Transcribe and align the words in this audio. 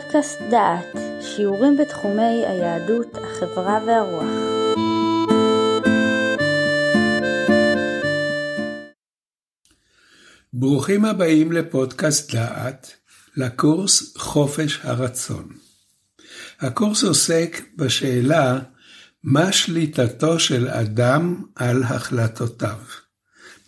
פודקאסט 0.00 0.38
דעת, 0.50 0.96
שיעורים 1.20 1.76
בתחומי 1.76 2.46
היהדות, 2.46 3.06
החברה 3.14 3.78
והרוח. 3.86 4.30
ברוכים 10.52 11.04
הבאים 11.04 11.52
לפודקאסט 11.52 12.34
דעת, 12.34 12.92
לקורס 13.36 14.16
חופש 14.16 14.80
הרצון. 14.82 15.48
הקורס 16.60 17.04
עוסק 17.04 17.62
בשאלה 17.76 18.58
מה 19.24 19.52
שליטתו 19.52 20.38
של 20.38 20.68
אדם 20.68 21.42
על 21.54 21.82
החלטותיו. 21.82 22.78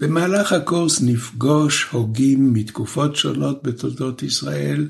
במהלך 0.00 0.52
הקורס 0.52 1.00
נפגוש 1.02 1.84
הוגים 1.90 2.52
מתקופות 2.52 3.16
שונות 3.16 3.62
בתולדות 3.62 4.22
ישראל, 4.22 4.88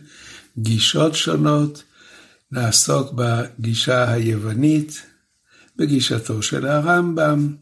גישות 0.62 1.15
שונות, 1.15 1.83
נעסוק 2.53 3.12
בגישה 3.15 4.12
היוונית, 4.12 5.03
בגישתו 5.77 6.43
של 6.43 6.66
הרמב"ם, 6.66 7.55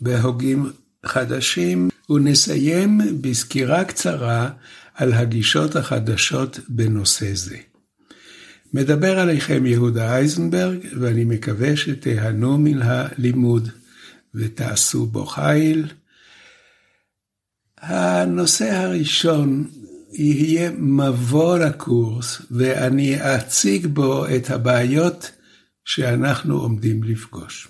בהוגים 0.00 0.70
חדשים, 1.06 1.90
ונסיים 2.10 3.00
בסקירה 3.20 3.84
קצרה 3.84 4.50
על 4.94 5.12
הגישות 5.12 5.76
החדשות 5.76 6.60
בנושא 6.68 7.34
זה. 7.34 7.56
מדבר 8.74 9.18
עליכם 9.18 9.66
יהודה 9.66 10.16
אייזנברג, 10.16 10.78
ואני 11.00 11.24
מקווה 11.24 11.76
שתיהנו 11.76 12.58
מן 12.58 12.82
הלימוד 12.82 13.68
ותעשו 14.34 15.06
בו 15.06 15.26
חיל. 15.26 15.86
הנושא 17.80 18.72
הראשון 18.72 19.70
יהיה 20.14 20.70
מבוא 20.78 21.58
לקורס, 21.58 22.42
ואני 22.50 23.16
אציג 23.36 23.86
בו 23.86 24.26
את 24.26 24.50
הבעיות 24.50 25.30
שאנחנו 25.84 26.60
עומדים 26.60 27.02
לפגוש. 27.02 27.68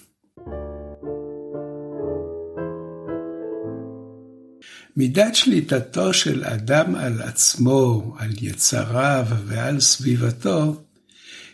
מידת 4.96 5.34
שליטתו 5.34 6.12
של 6.14 6.44
אדם 6.44 6.94
על 6.94 7.22
עצמו, 7.22 8.14
על 8.18 8.30
יצריו 8.40 9.26
ועל 9.46 9.80
סביבתו, 9.80 10.84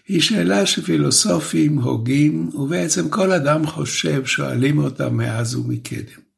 היא 0.08 0.20
שאלה 0.20 0.66
שפילוסופים, 0.66 1.78
הוגים, 1.78 2.50
ובעצם 2.54 3.08
כל 3.08 3.32
אדם 3.32 3.66
חושב, 3.66 4.24
שואלים 4.24 4.78
אותה 4.78 5.10
מאז 5.10 5.54
ומקדם. 5.54 6.29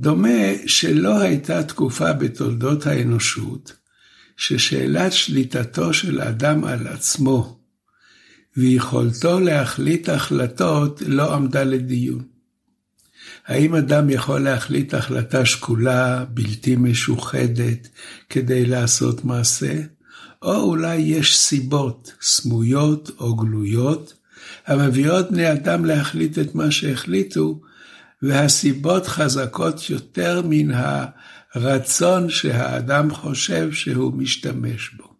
דומה 0.00 0.52
שלא 0.66 1.18
הייתה 1.20 1.62
תקופה 1.62 2.12
בתולדות 2.12 2.86
האנושות, 2.86 3.72
ששאלת 4.36 5.12
שליטתו 5.12 5.92
של 5.92 6.20
אדם 6.20 6.64
על 6.64 6.86
עצמו 6.86 7.58
ויכולתו 8.56 9.40
להחליט 9.40 10.08
החלטות 10.08 11.02
לא 11.06 11.34
עמדה 11.34 11.64
לדיון. 11.64 12.24
האם 13.46 13.74
אדם 13.74 14.10
יכול 14.10 14.40
להחליט 14.40 14.94
החלטה 14.94 15.46
שקולה, 15.46 16.24
בלתי 16.24 16.76
משוחדת, 16.76 17.88
כדי 18.28 18.66
לעשות 18.66 19.24
מעשה? 19.24 19.80
או 20.42 20.62
אולי 20.62 20.96
יש 20.96 21.36
סיבות, 21.38 22.12
סמויות 22.22 23.10
או 23.18 23.36
גלויות, 23.36 24.14
המביאות 24.66 25.30
בני 25.30 25.52
אדם 25.52 25.84
להחליט 25.84 26.38
את 26.38 26.54
מה 26.54 26.70
שהחליטו, 26.70 27.60
והסיבות 28.22 29.06
חזקות 29.06 29.90
יותר 29.90 30.42
מן 30.44 30.70
הרצון 31.54 32.30
שהאדם 32.30 33.14
חושב 33.14 33.72
שהוא 33.72 34.14
משתמש 34.14 34.90
בו. 34.90 35.10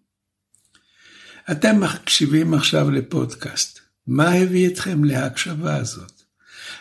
אתם 1.51 1.81
מקשיבים 1.81 2.55
עכשיו 2.55 2.91
לפודקאסט. 2.91 3.81
מה 4.07 4.33
הביא 4.33 4.69
אתכם 4.69 5.05
להקשבה 5.05 5.77
הזאת? 5.77 6.23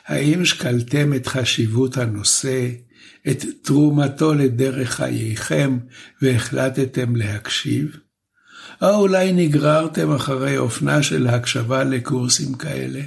האם 0.06 0.46
שקלתם 0.46 1.14
את 1.14 1.28
חשיבות 1.28 1.98
הנושא, 1.98 2.70
את 3.28 3.46
תרומתו 3.62 4.34
לדרך 4.34 4.92
חייכם, 4.92 5.80
והחלטתם 6.22 7.16
להקשיב? 7.16 7.98
או 8.82 8.96
אולי 8.96 9.32
נגררתם 9.32 10.12
אחרי 10.12 10.58
אופנה 10.58 11.04
של 11.04 11.28
הקשבה 11.28 11.84
לקורסים 11.84 12.54
כאלה? 12.54 13.02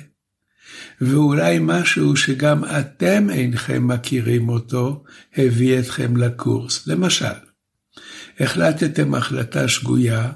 ואולי 1.01 1.59
משהו 1.61 2.17
שגם 2.17 2.65
אתם 2.65 3.31
אינכם 3.31 3.89
מכירים 3.89 4.49
אותו, 4.49 5.05
הביא 5.37 5.79
אתכם 5.79 6.17
לקורס. 6.17 6.87
למשל, 6.87 7.27
החלטתם 8.41 9.15
החלטה 9.15 9.69
שגויה, 9.69 10.33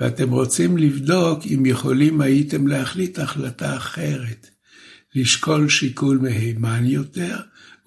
ואתם 0.00 0.30
רוצים 0.30 0.76
לבדוק 0.78 1.46
אם 1.46 1.66
יכולים 1.66 2.20
הייתם 2.20 2.66
להחליט 2.66 3.18
החלטה 3.18 3.76
אחרת, 3.76 4.50
לשקול 5.14 5.68
שיקול 5.68 6.18
מהימן 6.18 6.84
יותר, 6.86 7.36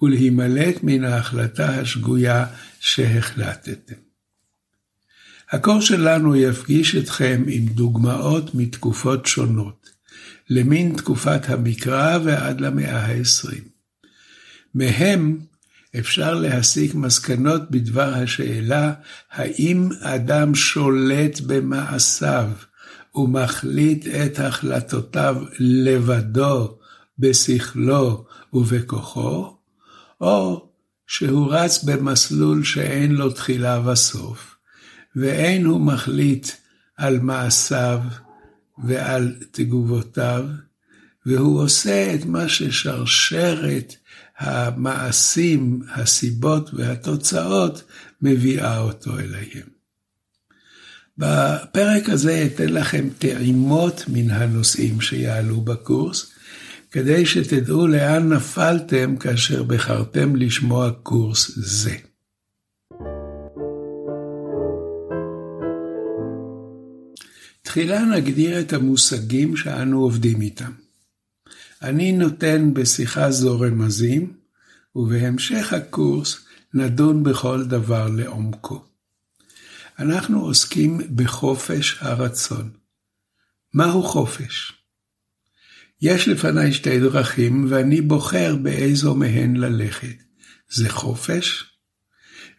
ולהימלט 0.02 0.76
מן 0.82 1.04
ההחלטה 1.04 1.80
השגויה 1.80 2.46
שהחלטתם. 2.80 4.06
הקורס 5.50 5.84
שלנו 5.84 6.36
יפגיש 6.36 6.96
אתכם 6.96 7.44
עם 7.48 7.66
דוגמאות 7.66 8.54
מתקופות 8.54 9.26
שונות, 9.26 9.85
למין 10.50 10.94
תקופת 10.96 11.48
המקרא 11.48 12.18
ועד 12.24 12.60
למאה 12.60 13.06
העשרים. 13.06 13.64
מהם 14.74 15.38
אפשר 15.98 16.34
להסיק 16.34 16.94
מסקנות 16.94 17.70
בדבר 17.70 18.14
השאלה 18.14 18.92
האם 19.30 19.88
אדם 20.00 20.54
שולט 20.54 21.40
במעשיו 21.40 22.50
ומחליט 23.14 24.06
את 24.06 24.38
החלטותיו 24.38 25.36
לבדו, 25.58 26.78
בשכלו 27.18 28.24
ובכוחו, 28.52 29.56
או 30.20 30.68
שהוא 31.06 31.52
רץ 31.52 31.84
במסלול 31.84 32.64
שאין 32.64 33.12
לו 33.12 33.30
תחילה 33.30 33.90
וסוף, 33.90 34.56
ואין 35.16 35.64
הוא 35.66 35.80
מחליט 35.80 36.48
על 36.96 37.20
מעשיו 37.20 38.00
ועל 38.84 39.34
תגובותיו, 39.50 40.44
והוא 41.26 41.62
עושה 41.62 42.14
את 42.14 42.24
מה 42.24 42.48
ששרשרת 42.48 43.96
המעשים, 44.38 45.82
הסיבות 45.94 46.74
והתוצאות 46.74 47.82
מביאה 48.22 48.78
אותו 48.78 49.18
אליהם. 49.18 49.76
בפרק 51.18 52.08
הזה 52.08 52.46
אתן 52.46 52.68
לכם 52.68 53.08
טעימות 53.18 54.04
מן 54.08 54.30
הנושאים 54.30 55.00
שיעלו 55.00 55.60
בקורס, 55.60 56.32
כדי 56.90 57.26
שתדעו 57.26 57.86
לאן 57.86 58.32
נפלתם 58.32 59.16
כאשר 59.16 59.62
בחרתם 59.62 60.36
לשמוע 60.36 60.90
קורס 61.02 61.50
זה. 61.56 61.96
תחילה 67.76 68.04
נגדיר 68.04 68.60
את 68.60 68.72
המושגים 68.72 69.56
שאנו 69.56 70.00
עובדים 70.00 70.40
איתם. 70.40 70.72
אני 71.82 72.12
נותן 72.12 72.74
בשיחה 72.74 73.30
זו 73.30 73.60
רמזים, 73.60 74.32
ובהמשך 74.94 75.72
הקורס 75.72 76.46
נדון 76.74 77.22
בכל 77.22 77.64
דבר 77.64 78.08
לעומקו. 78.08 78.84
אנחנו 79.98 80.40
עוסקים 80.40 81.16
בחופש 81.16 81.96
הרצון. 82.00 82.70
מהו 83.74 84.02
חופש? 84.02 84.72
יש 86.02 86.28
לפניי 86.28 86.72
שתי 86.72 87.00
דרכים, 87.00 87.66
ואני 87.68 88.00
בוחר 88.00 88.56
באיזו 88.56 89.14
מהן 89.14 89.56
ללכת. 89.56 90.16
זה 90.68 90.88
חופש? 90.88 91.75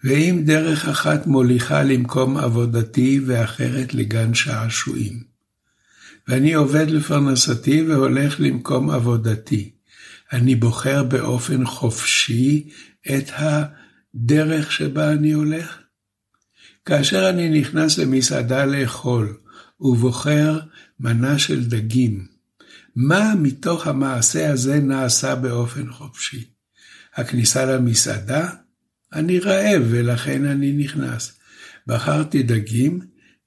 ואם 0.07 0.41
דרך 0.45 0.87
אחת 0.87 1.27
מוליכה 1.27 1.83
למקום 1.83 2.37
עבודתי 2.37 3.19
ואחרת 3.25 3.93
לגן 3.93 4.33
שעשועים. 4.33 5.23
ואני 6.27 6.53
עובד 6.53 6.89
לפרנסתי 6.89 7.81
והולך 7.81 8.35
למקום 8.39 8.89
עבודתי. 8.89 9.71
אני 10.33 10.55
בוחר 10.55 11.03
באופן 11.03 11.65
חופשי 11.65 12.69
את 13.15 13.31
הדרך 13.35 14.71
שבה 14.71 15.11
אני 15.11 15.31
הולך. 15.31 15.77
כאשר 16.85 17.29
אני 17.29 17.59
נכנס 17.59 17.97
למסעדה 17.97 18.65
לאכול 18.65 19.37
ובוחר 19.79 20.59
מנה 20.99 21.39
של 21.39 21.65
דגים, 21.65 22.25
מה 22.95 23.33
מתוך 23.35 23.87
המעשה 23.87 24.51
הזה 24.51 24.79
נעשה 24.79 25.35
באופן 25.35 25.91
חופשי? 25.91 26.43
הכניסה 27.15 27.65
למסעדה? 27.65 28.49
אני 29.13 29.39
רעב 29.39 29.83
ולכן 29.89 30.45
אני 30.45 30.71
נכנס. 30.71 31.39
בחרתי 31.87 32.43
דגים, 32.43 32.99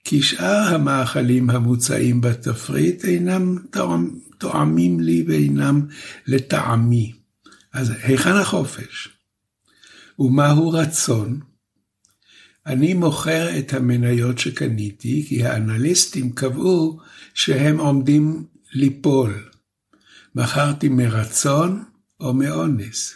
כי 0.04 0.22
שאר 0.22 0.74
המאכלים 0.74 1.50
המוצעים 1.50 2.20
בתפריט 2.20 3.04
אינם 3.04 3.58
תואמים 4.38 5.00
לי 5.00 5.24
ואינם 5.28 5.86
לטעמי. 6.26 7.12
אז 7.72 7.92
היכן 8.02 8.36
החופש? 8.36 9.08
ומהו 10.18 10.70
רצון? 10.70 11.40
אני 12.66 12.94
מוכר 12.94 13.58
את 13.58 13.72
המניות 13.72 14.38
שקניתי, 14.38 15.24
כי 15.28 15.46
האנליסטים 15.46 16.32
קבעו 16.32 17.00
שהם 17.34 17.78
עומדים 17.78 18.44
ליפול. 18.72 19.50
מכרתי 20.34 20.88
מרצון 20.88 21.84
או 22.20 22.34
מאונס. 22.34 23.14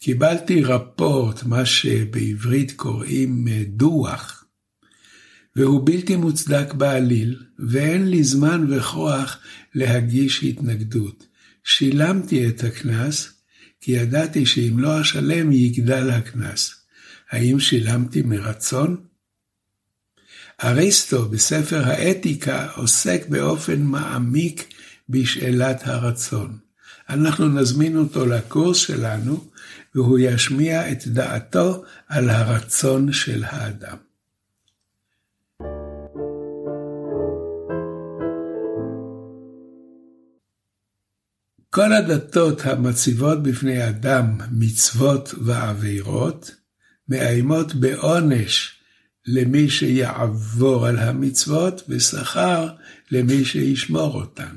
קיבלתי 0.00 0.62
רפורט, 0.64 1.42
מה 1.42 1.66
שבעברית 1.66 2.72
קוראים 2.72 3.48
דוח, 3.66 4.44
והוא 5.56 5.86
בלתי 5.86 6.16
מוצדק 6.16 6.74
בעליל, 6.74 7.42
ואין 7.58 8.08
לי 8.08 8.24
זמן 8.24 8.66
וכוח 8.72 9.38
להגיש 9.74 10.42
התנגדות. 10.42 11.26
שילמתי 11.64 12.48
את 12.48 12.64
הקנס, 12.64 13.32
כי 13.80 13.92
ידעתי 13.92 14.46
שאם 14.46 14.78
לא 14.78 15.00
אשלם 15.00 15.52
יגדל 15.52 16.10
הקנס. 16.10 16.74
האם 17.30 17.60
שילמתי 17.60 18.22
מרצון? 18.22 18.96
אריסטו 20.64 21.28
בספר 21.28 21.82
האתיקה 21.84 22.68
עוסק 22.76 23.26
באופן 23.28 23.82
מעמיק 23.82 24.74
בשאלת 25.08 25.80
הרצון. 25.84 26.58
אנחנו 27.10 27.48
נזמין 27.48 27.96
אותו 27.96 28.26
לקורס 28.26 28.76
שלנו, 28.76 29.50
והוא 29.94 30.18
ישמיע 30.18 30.92
את 30.92 31.06
דעתו 31.06 31.84
על 32.08 32.30
הרצון 32.30 33.12
של 33.12 33.44
האדם. 33.46 33.96
כל 41.70 41.92
הדתות 41.92 42.66
המציבות 42.66 43.42
בפני 43.42 43.88
אדם 43.88 44.38
מצוות 44.50 45.34
ועבירות, 45.44 46.50
מאיימות 47.08 47.74
בעונש 47.74 48.80
למי 49.26 49.70
שיעבור 49.70 50.86
על 50.86 50.98
המצוות, 50.98 51.82
ושכר 51.88 52.68
למי 53.10 53.44
שישמור 53.44 54.14
אותן. 54.14 54.56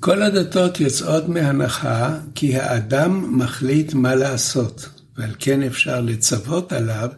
כל 0.00 0.22
הדתות 0.22 0.80
יוצאות 0.80 1.28
מהנחה 1.28 2.18
כי 2.34 2.56
האדם 2.56 3.38
מחליט 3.38 3.94
מה 3.94 4.14
לעשות, 4.14 4.88
ועל 5.16 5.30
כן 5.38 5.62
אפשר 5.62 6.00
לצוות 6.00 6.72
עליו 6.72 7.08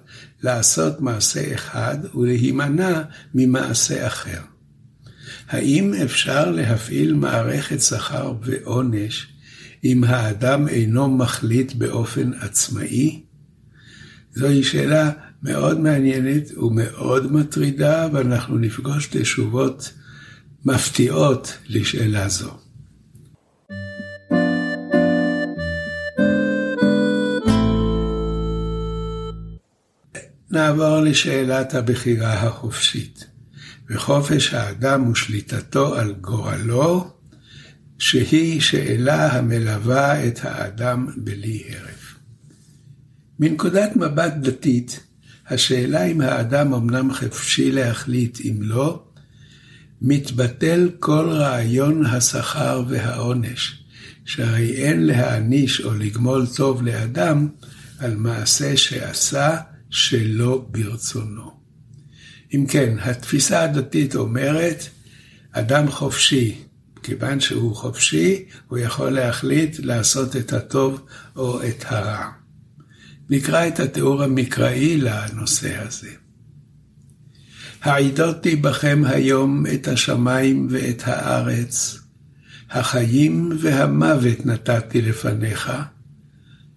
לעשות 0.43 1.01
מעשה 1.01 1.55
אחד 1.55 1.99
ולהימנע 2.15 3.03
ממעשה 3.35 4.07
אחר. 4.07 4.41
האם 5.49 5.95
אפשר 6.05 6.51
להפעיל 6.51 7.15
מערכת 7.15 7.81
שכר 7.81 8.35
ועונש 8.43 9.27
אם 9.85 10.05
האדם 10.05 10.69
אינו 10.69 11.09
מחליט 11.09 11.73
באופן 11.73 12.31
עצמאי? 12.41 13.23
זוהי 14.35 14.63
שאלה 14.63 15.11
מאוד 15.43 15.81
מעניינת 15.81 16.59
ומאוד 16.59 17.33
מטרידה, 17.33 18.09
ואנחנו 18.13 18.59
נפגוש 18.59 19.09
תשובות 19.11 19.93
מפתיעות 20.65 21.59
לשאלה 21.69 22.29
זו. 22.29 22.68
נעבור 30.59 31.01
לשאלת 31.01 31.75
הבחירה 31.75 32.33
החופשית. 32.33 33.27
וחופש 33.91 34.55
האדם 34.55 35.11
ושליטתו 35.11 35.95
על 35.95 36.13
גורלו, 36.13 37.11
שהיא 37.99 38.61
שאלה 38.61 39.33
המלווה 39.33 40.27
את 40.27 40.41
האדם 40.43 41.07
בלי 41.17 41.63
הרף. 41.69 42.15
מנקודת 43.41 43.97
מבט 43.97 44.33
דתית, 44.41 45.01
השאלה 45.49 46.05
אם 46.05 46.21
האדם 46.21 46.75
אמנם 46.75 47.13
חפשי 47.13 47.73
להחליט 47.73 48.39
אם 48.41 48.57
לא, 48.61 49.05
מתבטל 50.03 50.91
כל 50.99 51.29
רעיון 51.31 52.07
השכר 52.07 52.83
והעונש, 52.89 53.83
שהרי 54.25 54.73
אין 54.73 55.07
להעניש 55.07 55.81
או 55.81 55.95
לגמול 55.95 56.47
טוב 56.57 56.83
לאדם 56.83 57.49
על 57.99 58.17
מעשה 58.17 58.77
שעשה 58.77 59.57
שלא 59.91 60.67
ברצונו. 60.71 61.59
אם 62.55 62.67
כן, 62.69 62.97
התפיסה 63.01 63.63
הדתית 63.63 64.15
אומרת, 64.15 64.89
אדם 65.53 65.91
חופשי, 65.91 66.59
כיוון 67.03 67.41
שהוא 67.41 67.77
חופשי, 67.77 68.45
הוא 68.69 68.79
יכול 68.79 69.11
להחליט 69.11 69.77
לעשות 69.79 70.37
את 70.37 70.53
הטוב 70.53 71.07
או 71.37 71.63
את 71.63 71.85
הרע. 71.87 72.31
נקרא 73.31 73.69
את 73.69 73.81
התיאור 73.81 74.23
המקראי 74.23 74.97
לנושא 74.97 75.83
הזה. 75.83 76.11
העידותי 77.83 78.57
בכם 78.57 79.03
היום 79.07 79.65
את 79.75 79.89
השמיים 79.89 80.69
ואת 80.71 81.03
הארץ, 81.07 81.99
החיים 82.71 83.51
והמוות 83.61 84.47
נתתי 84.47 85.03
לפניך, 85.03 85.73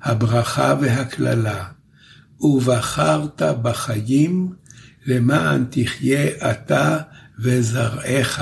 הברכה 0.01 0.75
והקללה, 0.81 1.65
ובחרת 2.41 3.41
בחיים 3.61 4.53
למען 5.05 5.65
תחיה 5.69 6.51
אתה 6.51 6.99
וזרעך. 7.39 8.41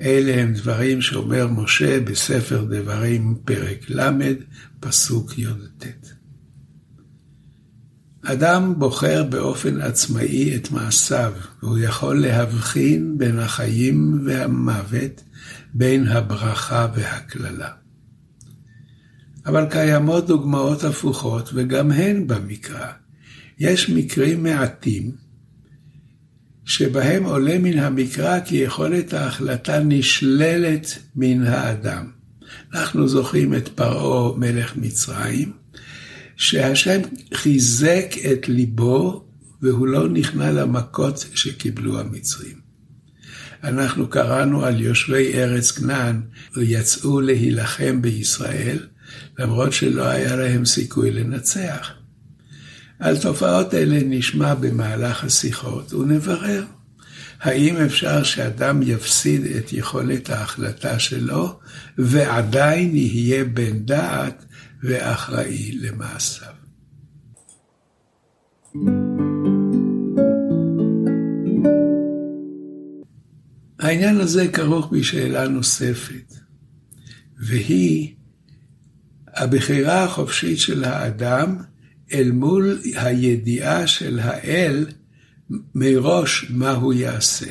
אלה 0.00 0.42
הם 0.42 0.52
דברים 0.52 1.00
שאומר 1.00 1.46
משה 1.46 2.00
בספר 2.00 2.64
דברים, 2.64 3.34
פרק 3.44 3.90
ל', 3.90 4.10
פסוק 4.80 5.38
י"ט. 5.38 5.86
אדם 8.24 8.74
בוחר 8.78 9.24
באופן 9.24 9.80
עצמאי 9.80 10.56
את 10.56 10.70
מעשיו, 10.70 11.32
והוא 11.62 11.78
יכול 11.78 12.20
להבחין 12.20 13.18
בין 13.18 13.38
החיים 13.38 14.22
והמוות, 14.26 15.22
בין 15.74 16.08
הברכה 16.08 16.88
והקללה. 16.94 17.68
אבל 19.46 19.66
קיימות 19.70 20.26
דוגמאות 20.26 20.84
הפוכות, 20.84 21.50
וגם 21.54 21.92
הן 21.92 22.26
במקרא. 22.26 23.01
יש 23.62 23.90
מקרים 23.90 24.42
מעטים 24.42 25.10
שבהם 26.64 27.24
עולה 27.24 27.58
מן 27.58 27.78
המקרא 27.78 28.40
כי 28.40 28.56
יכולת 28.56 29.14
ההחלטה 29.14 29.80
נשללת 29.84 30.98
מן 31.16 31.46
האדם. 31.46 32.10
אנחנו 32.74 33.08
זוכרים 33.08 33.54
את 33.54 33.68
פרעה 33.68 34.38
מלך 34.38 34.76
מצרים, 34.76 35.52
שהשם 36.36 37.00
חיזק 37.34 38.06
את 38.32 38.48
ליבו 38.48 39.24
והוא 39.62 39.86
לא 39.86 40.08
נכנע 40.08 40.52
למכות 40.52 41.26
שקיבלו 41.34 42.00
המצרים. 42.00 42.56
אנחנו 43.64 44.08
קראנו 44.08 44.64
על 44.64 44.80
יושבי 44.80 45.34
ארץ 45.34 45.70
כנען 45.70 46.20
ויצאו 46.56 47.20
להילחם 47.20 48.02
בישראל, 48.02 48.78
למרות 49.38 49.72
שלא 49.72 50.04
היה 50.04 50.36
להם 50.36 50.64
סיכוי 50.64 51.10
לנצח. 51.10 52.01
על 53.02 53.18
תופעות 53.18 53.74
אלה 53.74 53.98
נשמע 54.04 54.54
במהלך 54.54 55.24
השיחות 55.24 55.92
ונברר 55.92 56.64
האם 57.40 57.76
אפשר 57.76 58.22
שאדם 58.22 58.82
יפסיד 58.82 59.44
את 59.44 59.72
יכולת 59.72 60.30
ההחלטה 60.30 60.98
שלו 60.98 61.58
ועדיין 61.98 62.96
יהיה 62.96 63.44
בן 63.44 63.78
דעת 63.78 64.44
ואחראי 64.82 65.72
למעשיו. 65.72 66.52
העניין 73.78 74.20
הזה 74.20 74.48
כרוך 74.48 74.92
בשאלה 74.92 75.48
נוספת, 75.48 76.34
והיא 77.36 78.14
הבחירה 79.28 80.04
החופשית 80.04 80.58
של 80.58 80.84
האדם 80.84 81.56
אל 82.12 82.30
מול 82.32 82.80
הידיעה 82.94 83.86
של 83.86 84.18
האל 84.18 84.86
מראש 85.74 86.46
מה 86.50 86.70
הוא 86.70 86.92
יעשה. 86.92 87.50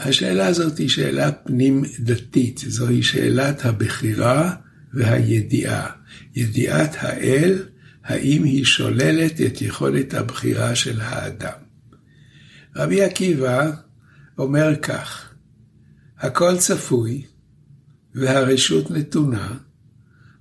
השאלה 0.00 0.46
הזאת 0.46 0.78
היא 0.78 0.88
שאלה 0.88 1.32
פנים 1.32 1.82
דתית, 2.00 2.64
זוהי 2.66 3.02
שאלת 3.02 3.64
הבחירה 3.64 4.54
והידיעה. 4.94 5.90
ידיעת 6.34 6.96
האל, 6.98 7.62
האם 8.04 8.44
היא 8.44 8.64
שוללת 8.64 9.40
את 9.40 9.62
יכולת 9.62 10.14
הבחירה 10.14 10.74
של 10.74 11.00
האדם. 11.00 11.58
רבי 12.76 13.02
עקיבא 13.02 13.70
אומר 14.38 14.76
כך, 14.82 15.34
הכל 16.18 16.56
צפוי 16.56 17.24
והרשות 18.14 18.90
נתונה, 18.90 19.54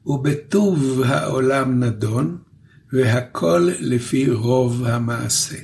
ובטוב 0.05 1.01
העולם 1.05 1.83
נדון, 1.83 2.37
והכל 2.93 3.69
לפי 3.79 4.29
רוב 4.31 4.83
המעשה. 4.85 5.57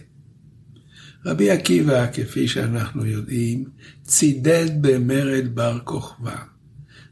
רבי 1.26 1.52
עקיבא, 1.52 2.12
כפי 2.14 2.48
שאנחנו 2.48 3.06
יודעים, 3.06 3.66
צידד 4.04 4.70
במרד 4.82 5.46
בר 5.54 5.80
כוכבא. 5.84 6.36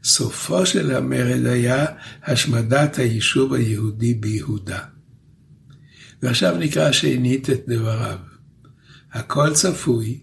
סופו 0.04 0.66
של 0.66 0.96
המרד 0.96 1.46
היה 1.46 1.86
השמדת 2.24 2.98
היישוב 2.98 3.52
היהודי 3.52 4.14
ביהודה. 4.14 4.80
ועכשיו 6.22 6.56
נקרא 6.58 6.92
שנית 6.92 7.50
את 7.50 7.60
דבריו. 7.68 8.18
הכל 9.12 9.54
צפוי, 9.54 10.20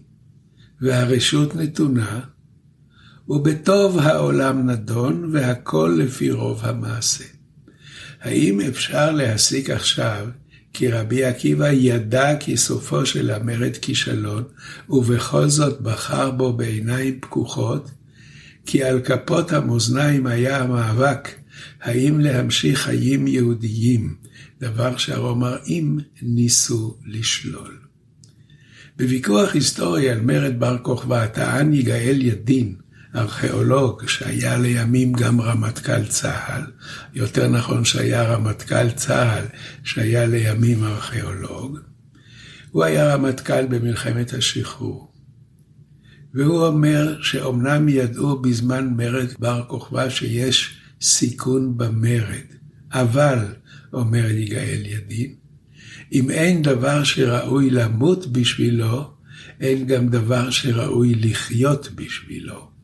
והרשות 0.80 1.56
נתונה, 1.56 2.20
ובטוב 3.28 3.98
העולם 3.98 4.70
נדון, 4.70 5.30
והכל 5.32 5.98
לפי 5.98 6.30
רוב 6.30 6.60
המעשה. 6.62 7.24
האם 8.20 8.60
אפשר 8.60 9.12
להסיק 9.12 9.70
עכשיו 9.70 10.28
כי 10.72 10.88
רבי 10.88 11.24
עקיבא 11.24 11.70
ידע 11.70 12.36
כי 12.40 12.56
סופו 12.56 13.06
של 13.06 13.30
המרד 13.30 13.76
כישלון, 13.82 14.44
ובכל 14.90 15.48
זאת 15.48 15.80
בחר 15.80 16.30
בו 16.30 16.52
בעיניים 16.52 17.20
פקוחות, 17.20 17.90
כי 18.66 18.84
על 18.84 19.00
כפות 19.00 19.52
המאזניים 19.52 20.26
היה 20.26 20.62
המאבק 20.62 21.28
האם 21.82 22.20
להמשיך 22.20 22.78
חיים 22.80 23.26
יהודיים, 23.26 24.14
דבר 24.60 24.96
שהרומאים 24.96 25.98
ניסו 26.22 26.96
לשלול. 27.06 27.78
בוויכוח 28.96 29.54
היסטורי 29.54 30.10
על 30.10 30.20
מרד 30.20 30.60
בר 30.60 30.78
כוכבא 30.82 31.26
טען 31.26 31.74
יגאל 31.74 32.22
ידין, 32.22 32.74
ארכיאולוג 33.14 34.06
שהיה 34.06 34.58
לימים 34.58 35.12
גם 35.12 35.40
רמטכ"ל 35.40 36.04
צה"ל, 36.04 36.62
יותר 37.14 37.48
נכון 37.48 37.84
שהיה 37.84 38.22
רמטכ"ל 38.22 38.90
צה"ל 38.90 39.44
שהיה 39.84 40.26
לימים 40.26 40.84
ארכיאולוג, 40.84 41.78
הוא 42.70 42.84
היה 42.84 43.14
רמטכ"ל 43.14 43.66
במלחמת 43.66 44.32
השחרור. 44.32 45.12
והוא 46.34 46.66
אומר 46.66 47.22
שאומנם 47.22 47.88
ידעו 47.88 48.38
בזמן 48.42 48.94
מרד 48.96 49.28
בר 49.38 49.64
כוכבא 49.68 50.10
שיש 50.10 50.78
סיכון 51.02 51.76
במרד, 51.76 52.46
אבל, 52.92 53.38
אומר 53.92 54.30
יגאל 54.30 54.82
ידין, 54.84 55.34
אם 56.12 56.30
אין 56.30 56.62
דבר 56.62 57.04
שראוי 57.04 57.70
למות 57.70 58.32
בשבילו, 58.32 59.10
אין 59.60 59.86
גם 59.86 60.08
דבר 60.08 60.50
שראוי 60.50 61.14
לחיות 61.14 61.88
בשבילו. 61.94 62.77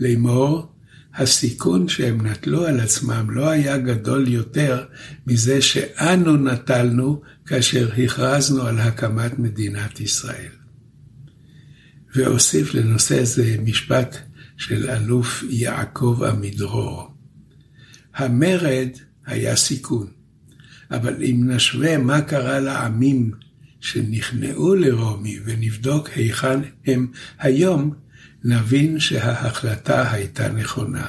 לאמור, 0.00 0.74
הסיכון 1.14 1.88
שהם 1.88 2.26
נטלו 2.26 2.66
על 2.66 2.80
עצמם 2.80 3.30
לא 3.30 3.48
היה 3.48 3.78
גדול 3.78 4.28
יותר 4.28 4.84
מזה 5.26 5.62
שאנו 5.62 6.36
נטלנו 6.36 7.22
כאשר 7.46 7.90
הכרזנו 7.92 8.62
על 8.62 8.78
הקמת 8.78 9.38
מדינת 9.38 10.00
ישראל. 10.00 10.52
ואוסיף 12.14 12.74
לנושא 12.74 13.24
זה 13.24 13.56
משפט 13.64 14.16
של 14.56 14.90
אלוף 14.90 15.44
יעקב 15.48 16.22
עמידרור. 16.28 17.14
המרד 18.14 18.88
היה 19.26 19.56
סיכון, 19.56 20.06
אבל 20.90 21.22
אם 21.22 21.42
נשווה 21.46 21.98
מה 21.98 22.20
קרה 22.20 22.60
לעמים 22.60 23.30
שנכנעו 23.80 24.74
לרומי 24.74 25.38
ונבדוק 25.44 26.08
היכן 26.08 26.60
הם 26.86 27.06
היום, 27.38 27.94
נבין 28.44 29.00
שההחלטה 29.00 30.12
הייתה 30.12 30.52
נכונה. 30.52 31.08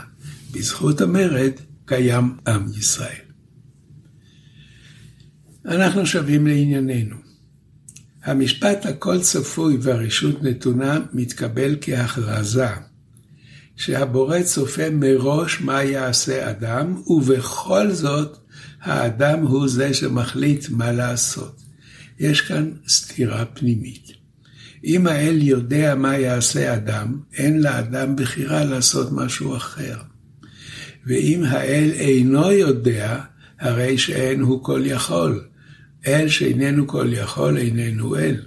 בזכות 0.52 1.02
המרד 1.02 1.52
קיים 1.86 2.38
עם 2.48 2.66
ישראל. 2.78 3.26
אנחנו 5.66 6.06
שבים 6.06 6.48
לענייננו. 6.48 7.16
המשפט 8.24 8.86
הכל 8.86 9.22
צפוי 9.22 9.78
והרשות 9.82 10.44
נתונה 10.44 11.00
מתקבל 11.14 11.76
כהכרזה 11.82 12.68
שהבורא 13.76 14.42
צופה 14.44 14.90
מראש 14.90 15.62
מה 15.62 15.84
יעשה 15.84 16.50
אדם, 16.50 17.02
ובכל 17.08 17.92
זאת 17.92 18.38
האדם 18.82 19.40
הוא 19.40 19.68
זה 19.68 19.94
שמחליט 19.94 20.70
מה 20.70 20.92
לעשות. 20.92 21.62
יש 22.20 22.42
כאן 22.42 22.72
סתירה 22.88 23.46
פנימית. 23.46 24.25
אם 24.86 25.08
האל 25.08 25.42
יודע 25.42 25.96
מה 25.96 26.18
יעשה 26.18 26.74
אדם, 26.74 27.20
אין 27.34 27.62
לאדם 27.62 28.16
בחירה 28.16 28.66
לעשות 28.66 29.12
משהו 29.12 29.56
אחר. 29.56 29.98
ואם 31.06 31.44
האל 31.44 31.92
אינו 31.94 32.52
יודע, 32.52 33.22
הרי 33.60 33.98
שאין 33.98 34.42
הוא 34.42 34.64
כל 34.64 34.82
יכול. 34.86 35.48
אל 36.08 36.30
שאיננו 36.30 36.88
כל 36.88 37.10
יכול 37.12 37.58
איננו 37.58 38.16
אל. 38.16 38.42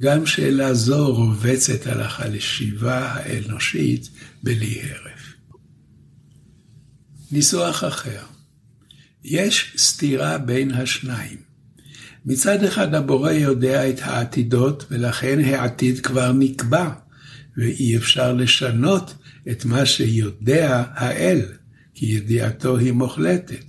גם 0.00 0.26
שאלה 0.26 0.74
זו 0.74 1.14
רובצת 1.14 1.86
על 1.86 2.00
החשיבה 2.00 2.98
האנושית 2.98 4.10
בלי 4.42 4.80
הרף. 4.82 5.34
ניסוח 7.32 7.84
אחר, 7.84 8.22
יש 9.24 9.74
סתירה 9.76 10.38
בין 10.38 10.70
השניים. 10.70 11.45
מצד 12.26 12.64
אחד 12.64 12.94
הבורא 12.94 13.30
יודע 13.30 13.90
את 13.90 14.00
העתידות, 14.02 14.86
ולכן 14.90 15.38
העתיד 15.44 16.00
כבר 16.00 16.32
נקבע, 16.32 16.90
ואי 17.56 17.96
אפשר 17.96 18.32
לשנות 18.32 19.14
את 19.50 19.64
מה 19.64 19.86
שיודע 19.86 20.84
האל, 20.94 21.40
כי 21.94 22.06
ידיעתו 22.06 22.76
היא 22.76 22.92
מוחלטת. 22.92 23.64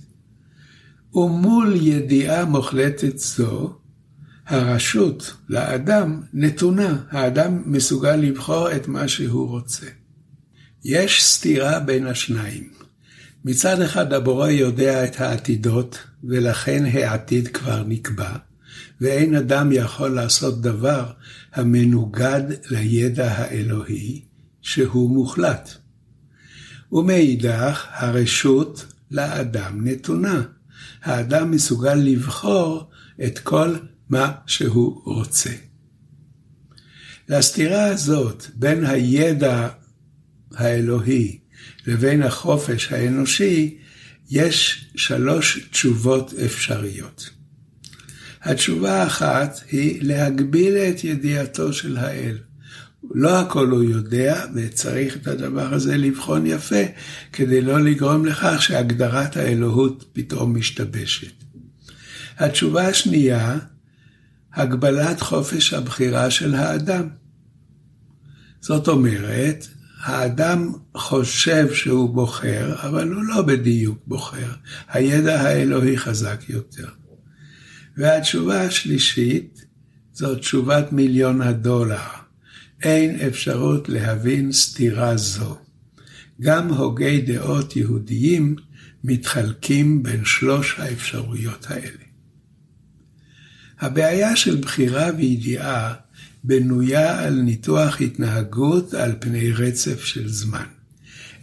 ומול 1.14 1.76
ידיעה 1.76 2.44
מוחלטת 2.44 3.18
זו, 3.18 3.78
הרשות 4.46 5.34
לאדם 5.48 6.22
נתונה, 6.32 7.02
האדם 7.10 7.62
מסוגל 7.66 8.16
לבחור 8.16 8.72
את 8.72 8.88
מה 8.88 9.08
שהוא 9.08 9.48
רוצה. 9.48 9.86
יש 10.84 11.24
סתירה 11.24 11.80
בין 11.80 12.06
השניים. 12.06 12.68
מצד 13.44 13.80
אחד 13.80 14.12
הבורא 14.12 14.48
יודע 14.48 15.04
את 15.04 15.20
העתידות, 15.20 15.98
ולכן 16.24 16.84
העתיד 16.84 17.48
כבר 17.48 17.84
נקבע, 17.86 18.36
ואין 19.00 19.34
אדם 19.34 19.72
יכול 19.72 20.14
לעשות 20.14 20.60
דבר 20.60 21.12
המנוגד 21.52 22.42
לידע 22.70 23.32
האלוהי, 23.32 24.24
שהוא 24.62 25.10
מוחלט. 25.10 25.70
ומאידך, 26.92 27.86
הרשות 27.90 28.86
לאדם 29.10 29.86
נתונה. 29.88 30.42
האדם 31.02 31.50
מסוגל 31.50 31.94
לבחור 31.94 32.90
את 33.24 33.38
כל 33.38 33.74
מה 34.08 34.32
שהוא 34.46 35.02
רוצה. 35.04 35.50
לסתירה 37.28 37.84
הזאת 37.84 38.46
בין 38.54 38.86
הידע 38.86 39.68
האלוהי 40.54 41.38
לבין 41.86 42.22
החופש 42.22 42.92
האנושי, 42.92 43.78
יש 44.30 44.86
שלוש 44.96 45.68
תשובות 45.70 46.32
אפשריות. 46.44 47.30
התשובה 48.42 49.02
האחת 49.02 49.60
היא 49.70 49.98
להגביל 50.02 50.76
את 50.76 51.04
ידיעתו 51.04 51.72
של 51.72 51.96
האל. 51.96 52.38
לא 53.14 53.40
הכל 53.40 53.70
הוא 53.70 53.82
יודע, 53.82 54.44
וצריך 54.54 55.16
את 55.16 55.26
הדבר 55.26 55.74
הזה 55.74 55.96
לבחון 55.96 56.46
יפה, 56.46 56.82
כדי 57.32 57.60
לא 57.60 57.80
לגרום 57.80 58.26
לכך 58.26 58.62
שהגדרת 58.62 59.36
האלוהות 59.36 60.04
פתאום 60.12 60.56
משתבשת. 60.56 61.32
התשובה 62.38 62.88
השנייה, 62.88 63.58
הגבלת 64.54 65.20
חופש 65.20 65.74
הבחירה 65.74 66.30
של 66.30 66.54
האדם. 66.54 67.08
זאת 68.60 68.88
אומרת, 68.88 69.66
האדם 70.00 70.72
חושב 70.94 71.74
שהוא 71.74 72.14
בוחר, 72.14 72.74
אבל 72.82 73.12
הוא 73.12 73.24
לא 73.24 73.42
בדיוק 73.42 73.98
בוחר. 74.06 74.50
הידע 74.88 75.40
האלוהי 75.40 75.98
חזק 75.98 76.40
יותר. 76.48 76.88
והתשובה 77.98 78.62
השלישית 78.62 79.64
זו 80.12 80.34
תשובת 80.34 80.92
מיליון 80.92 81.42
הדולר. 81.42 82.08
אין 82.82 83.20
אפשרות 83.20 83.88
להבין 83.88 84.52
סתירה 84.52 85.16
זו. 85.16 85.58
גם 86.40 86.68
הוגי 86.68 87.20
דעות 87.20 87.76
יהודיים 87.76 88.56
מתחלקים 89.04 90.02
בין 90.02 90.24
שלוש 90.24 90.78
האפשרויות 90.78 91.66
האלה. 91.70 92.04
הבעיה 93.80 94.36
של 94.36 94.56
בחירה 94.56 95.10
וידיעה 95.16 95.94
בנויה 96.44 97.24
על 97.24 97.34
ניתוח 97.34 98.00
התנהגות 98.00 98.94
על 98.94 99.12
פני 99.20 99.52
רצף 99.52 100.04
של 100.04 100.28
זמן. 100.28 100.66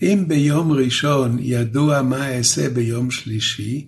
אם 0.01 0.25
ביום 0.27 0.71
ראשון 0.71 1.37
ידוע 1.41 2.01
מה 2.01 2.37
אעשה 2.37 2.69
ביום 2.69 3.11
שלישי, 3.11 3.87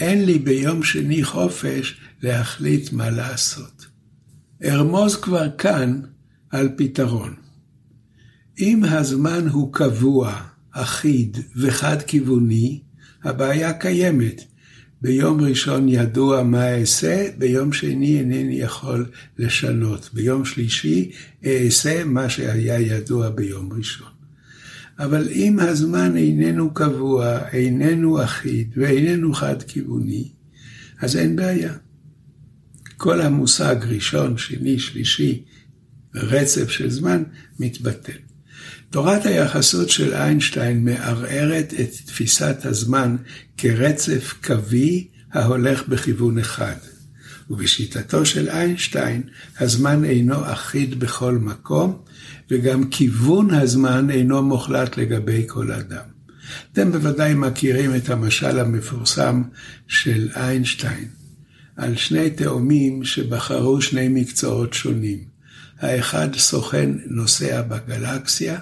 אין 0.00 0.24
לי 0.24 0.38
ביום 0.38 0.82
שני 0.82 1.24
חופש 1.24 1.96
להחליט 2.22 2.92
מה 2.92 3.10
לעשות. 3.10 3.86
ארמוז 4.64 5.16
כבר 5.16 5.46
כאן 5.58 6.00
על 6.50 6.68
פתרון. 6.76 7.34
אם 8.58 8.84
הזמן 8.84 9.48
הוא 9.48 9.72
קבוע, 9.72 10.40
אחיד 10.70 11.36
וחד-כיווני, 11.56 12.80
הבעיה 13.24 13.72
קיימת. 13.72 14.44
ביום 15.02 15.40
ראשון 15.40 15.88
ידוע 15.88 16.42
מה 16.42 16.74
אעשה, 16.74 17.26
ביום 17.38 17.72
שני 17.72 18.18
אינני 18.18 18.60
יכול 18.60 19.06
לשנות. 19.38 20.10
ביום 20.12 20.44
שלישי 20.44 21.10
אעשה 21.44 22.04
מה 22.04 22.30
שהיה 22.30 22.80
ידוע 22.80 23.30
ביום 23.30 23.72
ראשון. 23.72 24.13
אבל 24.98 25.28
אם 25.30 25.58
הזמן 25.60 26.16
איננו 26.16 26.74
קבוע, 26.74 27.48
איננו 27.48 28.24
אחיד 28.24 28.70
ואיננו 28.76 29.34
חד-כיווני, 29.34 30.28
אז 31.00 31.16
אין 31.16 31.36
בעיה. 31.36 31.72
כל 32.96 33.20
המושג 33.20 33.76
ראשון, 33.88 34.38
שני, 34.38 34.78
שלישי, 34.78 35.42
רצף 36.14 36.68
של 36.68 36.90
זמן, 36.90 37.22
מתבטל. 37.60 38.18
תורת 38.90 39.26
היחסות 39.26 39.90
של 39.90 40.14
איינשטיין 40.14 40.84
מערערת 40.84 41.74
את 41.80 41.90
תפיסת 42.06 42.56
הזמן 42.64 43.16
כרצף 43.56 44.34
קווי 44.44 45.08
ההולך 45.32 45.88
בכיוון 45.88 46.38
אחד. 46.38 46.76
ובשיטתו 47.50 48.26
של 48.26 48.48
איינשטיין, 48.48 49.22
הזמן 49.60 50.04
אינו 50.04 50.52
אחיד 50.52 51.00
בכל 51.00 51.38
מקום, 51.38 52.02
וגם 52.50 52.90
כיוון 52.90 53.50
הזמן 53.50 54.10
אינו 54.10 54.42
מוחלט 54.42 54.96
לגבי 54.96 55.44
כל 55.46 55.72
אדם. 55.72 56.04
אתם 56.72 56.92
בוודאי 56.92 57.34
מכירים 57.34 57.96
את 57.96 58.10
המשל 58.10 58.58
המפורסם 58.58 59.42
של 59.88 60.28
איינשטיין, 60.36 61.08
על 61.76 61.96
שני 61.96 62.30
תאומים 62.30 63.04
שבחרו 63.04 63.82
שני 63.82 64.08
מקצועות 64.08 64.74
שונים. 64.74 65.18
האחד 65.80 66.28
סוכן 66.34 66.90
נוסע 67.06 67.62
בגלקסיה, 67.62 68.58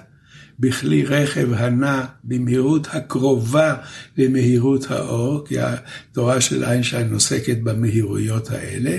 בכלי 0.59 1.05
רכב 1.05 1.53
הנע 1.53 2.05
במהירות 2.23 2.87
הקרובה 2.91 3.75
למהירות 4.17 4.91
האור, 4.91 5.45
כי 5.47 5.55
התורה 5.59 6.41
של 6.41 6.63
איינשטיין 6.63 7.13
עוסקת 7.13 7.57
במהירויות 7.63 8.51
האלה, 8.51 8.97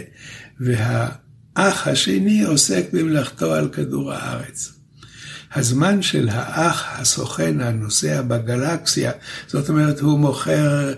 והאח 0.61 1.89
השני 1.89 2.43
עוסק 2.43 2.85
במלאכתו 2.93 3.55
על 3.55 3.69
כדור 3.69 4.13
הארץ. 4.13 4.73
הזמן 5.55 6.03
של 6.03 6.29
האח 6.33 7.01
הסוכן 7.01 7.61
הנוסע 7.61 8.23
בגלקסיה, 8.23 9.13
זאת 9.47 9.69
אומרת, 9.69 10.01
הוא 10.01 10.19
מוכר 10.19 10.93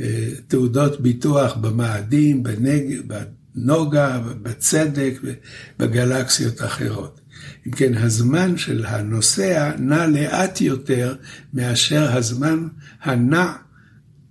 אה, 0.00 0.28
תעודות 0.48 1.00
ביטוח 1.00 1.54
במאדים, 1.54 2.42
בנג, 2.42 3.00
בנוגה, 3.54 4.18
בצדק, 4.42 5.14
בגלקסיות 5.78 6.62
אחרות. 6.62 7.20
אם 7.68 7.72
כן, 7.72 7.94
הזמן 7.94 8.56
של 8.56 8.84
הנוסע 8.86 9.72
נע 9.78 10.06
לאט 10.06 10.60
יותר 10.60 11.14
מאשר 11.54 12.16
הזמן 12.16 12.68
הנע 13.02 13.52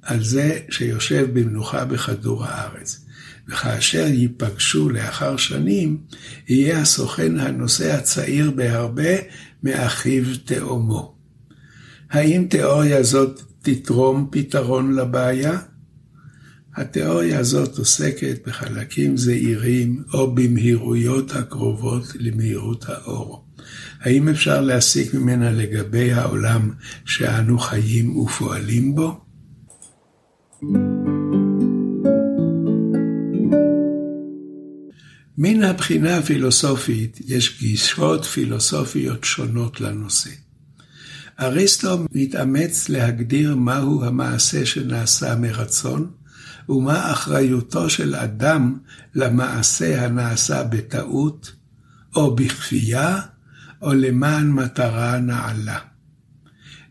על 0.02 0.24
זה 0.24 0.60
שיושב 0.70 1.28
במנוחה 1.34 1.86
בכדור 1.86 2.46
הארץ. 2.46 3.06
וכאשר 3.48 4.06
ייפגשו 4.08 4.90
לאחר 4.90 5.38
שנים, 5.38 5.98
יהיה 6.48 6.80
הסוכן 6.80 7.40
הנוסע 7.40 8.00
צעיר 8.00 8.52
בהרבה 8.52 9.16
מאחיו 9.64 10.24
תאומו. 10.46 11.16
האם 12.10 12.48
תיאוריה 12.50 13.04
זאת 13.04 13.42
תתרום 13.62 14.28
פתרון 14.32 14.96
לבעיה? 14.96 15.60
התיאוריה 16.78 17.40
הזאת 17.40 17.78
עוסקת 17.78 18.48
בחלקים 18.48 19.18
זעירים 19.18 20.04
או 20.14 20.36
במהירויות 20.36 21.32
הקרובות 21.32 22.04
למהירות 22.16 22.86
האור. 22.90 23.46
האם 24.02 24.30
אפשר 24.30 24.62
להסיק 24.62 25.14
ממנה 25.14 25.52
לגבי 25.52 26.12
העולם 26.12 26.72
שאנו 27.06 27.60
חיים 27.60 28.18
ופועלים 28.18 28.96
בו? 28.96 29.20
מן 35.38 35.64
הבחינה 35.64 36.18
הפילוסופית 36.18 37.20
יש 37.26 37.60
גישות 37.60 38.26
פילוסופיות 38.26 39.24
שונות 39.24 39.82
לנושא. 39.82 40.30
אריסטו 41.40 42.06
מתאמץ 42.12 42.90
להגדיר 42.90 43.56
מהו 43.56 44.04
המעשה 44.04 44.66
שנעשה 44.66 45.36
מרצון, 45.36 46.12
ומה 46.70 47.12
אחריותו 47.12 47.90
של 47.90 48.16
אדם 48.16 48.78
למעשה 49.16 50.06
הנעשה 50.06 50.64
בטעות, 50.64 51.52
או 52.16 52.36
בכפייה, 52.36 53.20
או 53.82 53.94
למען 53.94 54.52
מטרה 54.52 55.20
נעלה. 55.20 55.80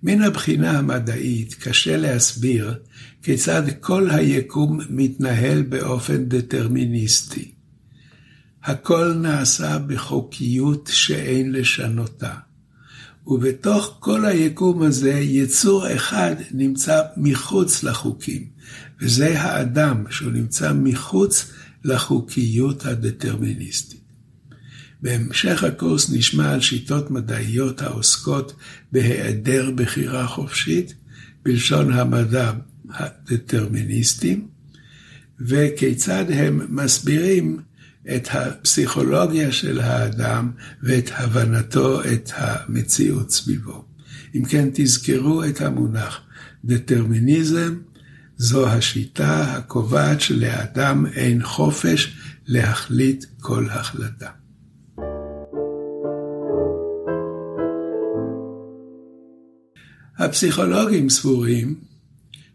מן 0.02 0.22
הבחינה 0.22 0.78
המדעית 0.78 1.54
קשה 1.54 1.96
להסביר 1.96 2.74
כיצד 3.22 3.62
כל 3.80 4.10
היקום 4.10 4.80
מתנהל 4.90 5.62
באופן 5.62 6.24
דטרמיניסטי. 6.24 7.52
הכל 8.64 9.12
נעשה 9.14 9.78
בחוקיות 9.78 10.90
שאין 10.92 11.52
לשנותה. 11.52 12.34
ובתוך 13.26 13.96
כל 14.00 14.24
היקום 14.24 14.82
הזה 14.82 15.12
יצור 15.12 15.94
אחד 15.94 16.34
נמצא 16.50 17.00
מחוץ 17.16 17.82
לחוקים, 17.82 18.46
וזה 19.00 19.40
האדם 19.40 20.04
שהוא 20.10 20.32
נמצא 20.32 20.72
מחוץ 20.72 21.52
לחוקיות 21.84 22.86
הדטרמיניסטית. 22.86 24.00
בהמשך 25.02 25.64
הקורס 25.64 26.10
נשמע 26.10 26.52
על 26.52 26.60
שיטות 26.60 27.10
מדעיות 27.10 27.82
העוסקות 27.82 28.56
בהיעדר 28.92 29.70
בחירה 29.74 30.26
חופשית, 30.26 30.94
בלשון 31.42 31.92
המדע 31.92 32.52
הדטרמיניסטים, 32.90 34.48
וכיצד 35.40 36.24
הם 36.30 36.60
מסבירים 36.68 37.60
את 38.14 38.28
הפסיכולוגיה 38.32 39.52
של 39.52 39.80
האדם 39.80 40.50
ואת 40.82 41.10
הבנתו 41.14 42.04
את 42.04 42.30
המציאות 42.34 43.30
סביבו. 43.30 43.84
אם 44.34 44.44
כן, 44.44 44.68
תזכרו 44.74 45.44
את 45.44 45.60
המונח 45.60 46.20
דטרמיניזם, 46.64 47.76
זו 48.36 48.68
השיטה 48.68 49.54
הקובעת 49.54 50.20
שלאדם 50.20 51.06
אין 51.06 51.42
חופש 51.42 52.16
להחליט 52.46 53.24
כל 53.40 53.66
החלטה. 53.70 54.30
הפסיכולוגים 60.18 61.08
סבורים 61.08 61.80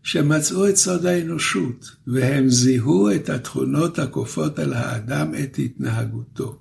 שמצאו 0.04 0.70
את 0.70 0.76
סוד 0.76 1.06
האנושות, 1.06 1.92
והם 2.08 2.50
זיהו 2.50 3.12
את 3.16 3.30
התכונות 3.30 4.00
הכופות 4.00 4.60
על 4.60 4.74
האדם 4.74 5.32
את 5.44 5.60
התנהגותו. 5.60 6.60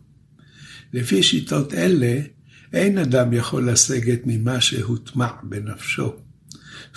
לפי 0.93 1.23
שיטות 1.23 1.75
אלה, 1.75 2.21
אין 2.73 2.99
אדם 2.99 3.33
יכול 3.33 3.71
לסגת 3.71 4.21
ממה 4.27 4.61
שהוטמע 4.61 5.29
בנפשו. 5.43 6.13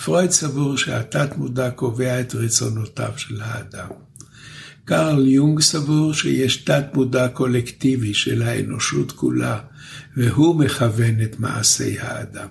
פרויד 0.04 0.32
סבור 0.32 0.78
שהתת 0.78 1.38
מודע 1.38 1.70
קובע 1.72 2.20
את 2.20 2.36
רצונותיו 2.36 3.12
של 3.18 3.42
האדם. 3.42 3.90
קרל 4.86 5.28
יונג 5.28 5.62
סבור 5.62 6.14
שיש 6.14 6.58
תת 6.58 6.86
מודע 6.94 7.28
קולקטיבי 7.28 8.14
של 8.14 8.42
האנושות 8.42 9.12
כולה, 9.12 9.60
והוא 10.18 10.60
מכוון 10.60 11.22
את 11.24 11.40
מעשי 11.40 12.00
האדם. 12.00 12.48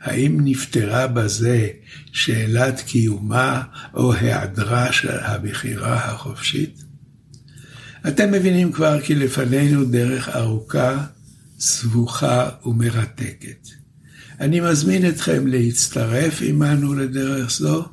האם 0.00 0.40
נפתרה 0.44 1.06
בזה 1.06 1.68
שאלת 2.12 2.80
קיומה 2.80 3.62
או 3.94 4.12
היעדרה 4.14 4.92
של 4.92 5.18
הבחירה 5.20 5.94
החופשית? 5.94 6.84
אתם 8.08 8.32
מבינים 8.32 8.72
כבר 8.72 9.00
כי 9.00 9.14
לפנינו 9.14 9.84
דרך 9.84 10.28
ארוכה, 10.28 11.04
סבוכה 11.60 12.48
ומרתקת. 12.64 13.68
אני 14.40 14.60
מזמין 14.60 15.08
אתכם 15.08 15.46
להצטרף 15.46 16.38
עמנו 16.42 16.94
לדרך 16.94 17.50
זו 17.50 17.84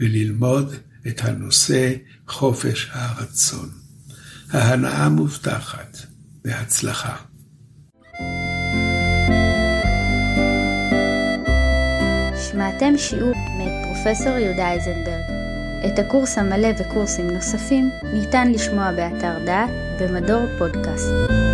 וללמוד 0.00 0.74
את 1.08 1.20
הנושא 1.24 1.92
חופש 2.28 2.88
הרצון. 2.92 3.68
ההנאה 4.50 5.08
מובטחת. 5.08 5.96
בהצלחה. 6.44 7.16
שמעתם 12.50 12.94
שיעור 12.96 13.32
מאת 13.58 13.84
פרופסור 13.84 14.38
יהודה 14.38 14.68
אייזנברג. 14.68 15.38
את 15.86 15.98
הקורס 15.98 16.38
המלא 16.38 16.68
וקורסים 16.78 17.30
נוספים 17.30 17.90
ניתן 18.12 18.52
לשמוע 18.52 18.92
באתר 18.92 19.44
דעת 19.46 19.70
במדור 20.00 20.46
פודקאסט. 20.58 21.47